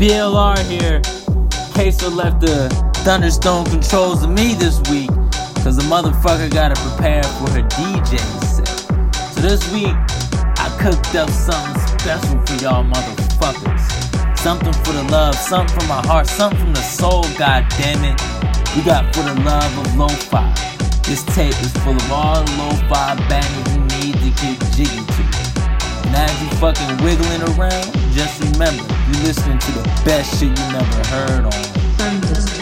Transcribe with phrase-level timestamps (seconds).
[0.00, 1.02] BLR here.
[1.74, 2.70] Queso left the
[3.04, 5.10] Thunderstone controls to me this week.
[5.60, 8.66] Cause the motherfucker gotta prepare for her DJ set.
[9.34, 9.92] So this week,
[10.56, 14.38] I cooked up something special for y'all motherfuckers.
[14.38, 18.16] Something for the love, something from my heart, something from the soul, god damn it.
[18.74, 20.48] We got for the love of lo-fi.
[21.04, 25.22] This tape is full of all the lo-fi bangers you need to get jiggy to.
[26.08, 30.72] And as you fucking wiggling around, just remember, you listening to the best shit you
[30.72, 32.59] never heard on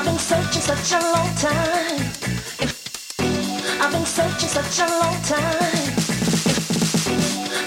[0.00, 2.00] I've been searching such a long time.
[3.84, 5.92] I've been searching such a long time.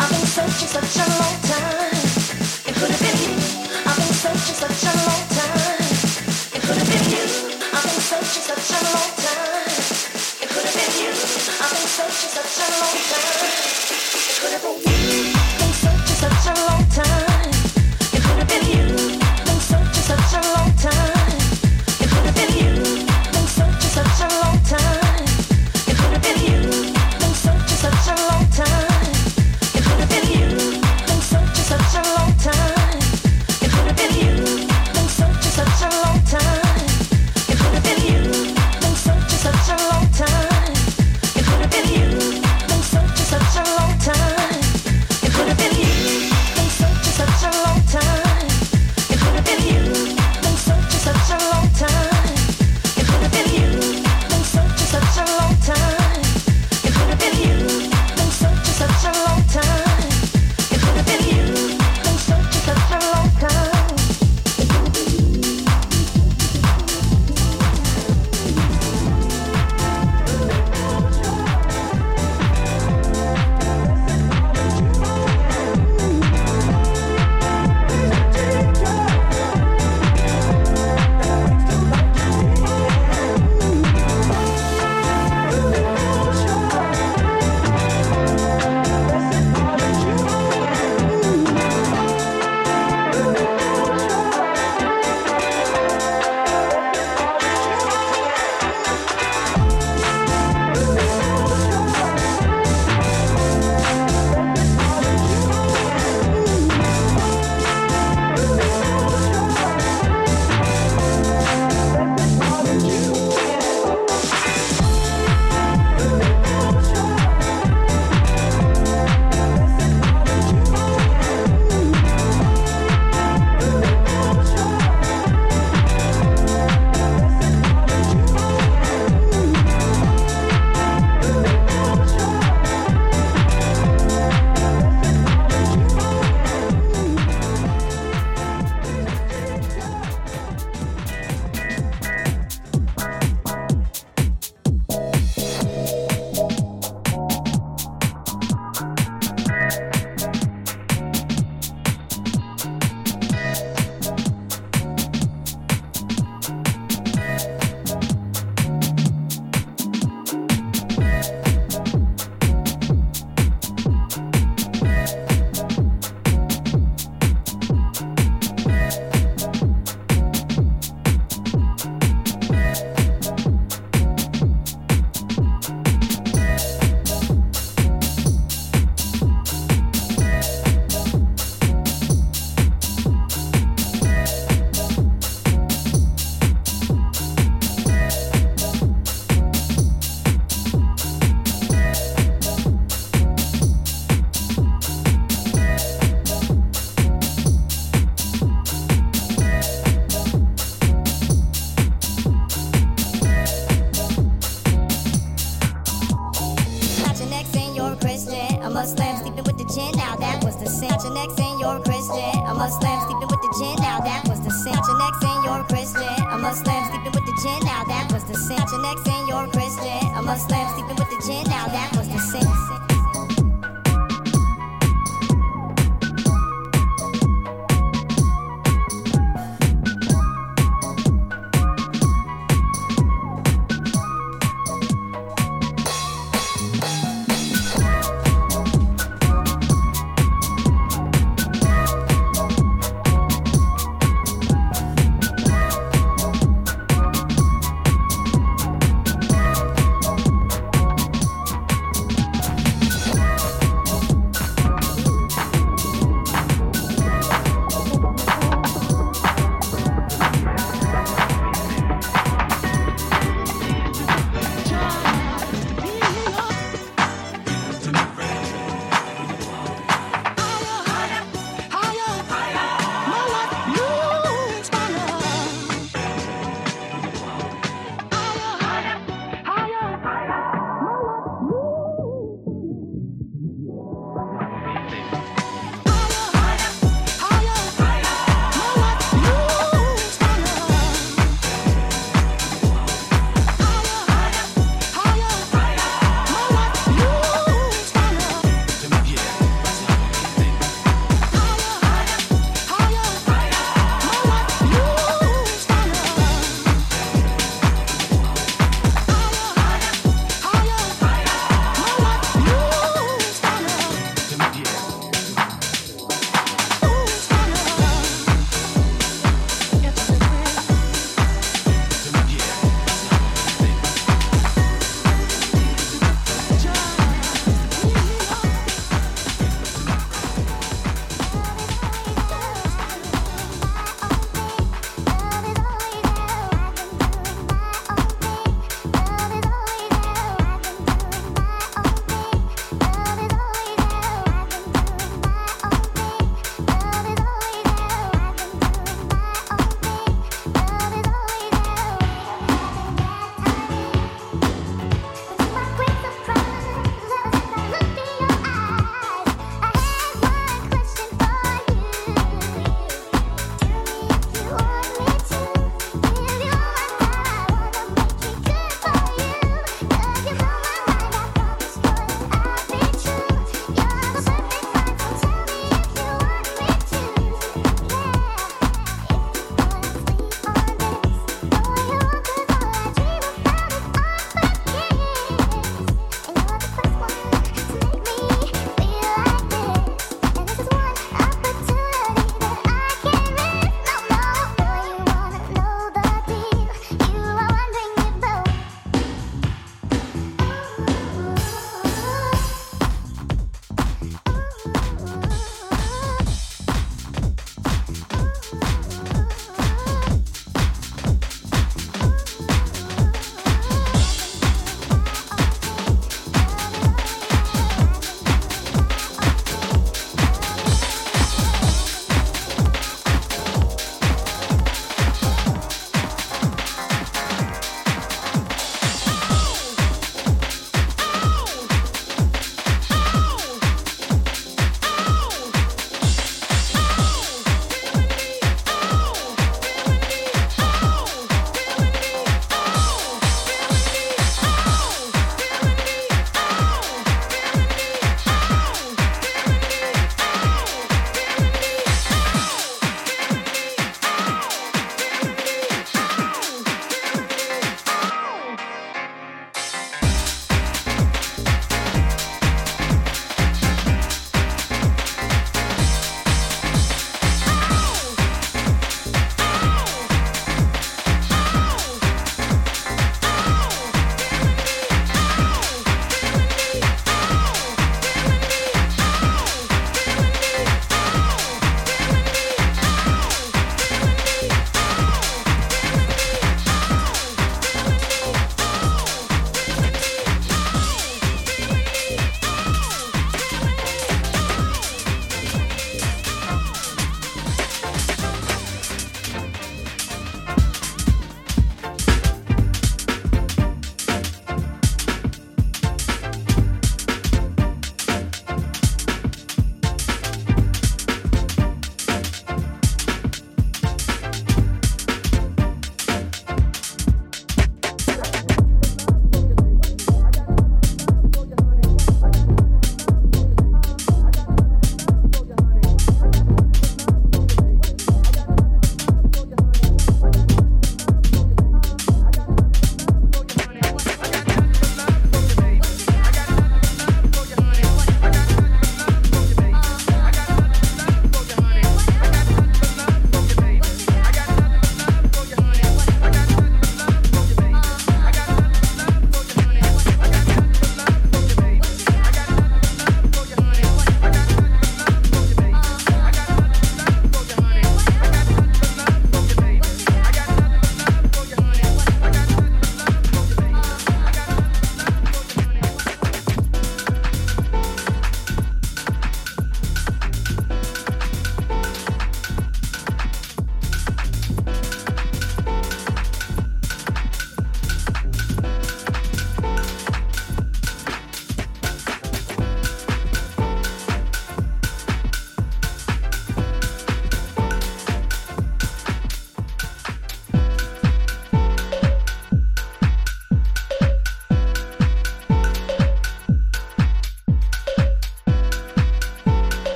[0.00, 1.92] I've been searching such a long time.
[2.64, 3.36] It could have been you.
[3.84, 5.76] I've been searching such a long time.
[6.56, 7.24] It could have been you.
[7.68, 9.68] I've been searching such a long time.
[10.40, 11.12] It could have been you.
[11.12, 13.52] I've been searching such a long time.
[13.92, 14.81] It could have been.